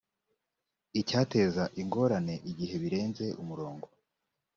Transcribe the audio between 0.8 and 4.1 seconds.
icyateza ingorane igihe birenze umurongo